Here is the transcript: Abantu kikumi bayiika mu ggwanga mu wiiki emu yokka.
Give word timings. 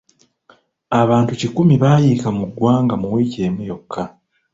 Abantu 1.01 1.31
kikumi 1.41 1.73
bayiika 1.83 2.27
mu 2.37 2.45
ggwanga 2.49 2.93
mu 3.01 3.07
wiiki 3.13 3.39
emu 3.47 3.61
yokka. 3.69 4.03